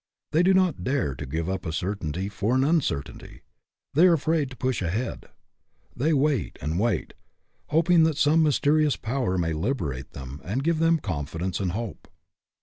They 0.31 0.41
do 0.41 0.55
not 0.55 0.83
dare 0.83 1.13
to 1.13 1.27
give 1.27 1.47
up 1.47 1.63
a 1.63 1.71
certainty 1.71 2.27
for 2.27 2.55
an 2.55 2.63
uncertainty; 2.63 3.43
they 3.93 4.07
are 4.07 4.13
afraid 4.13 4.49
to 4.49 4.55
push 4.57 4.81
ahead. 4.81 5.25
They 5.95 6.11
wait 6.11 6.57
and 6.59 6.79
wait, 6.79 7.13
hoping 7.67 8.01
that 8.05 8.17
some 8.17 8.41
mysterious 8.41 8.95
power 8.95 9.37
may 9.37 9.53
liberate 9.53 10.13
them 10.13 10.41
and 10.43 10.63
give 10.63 10.79
them 10.79 10.97
confidence 10.97 11.59
and 11.59 11.73
hope. 11.73 12.07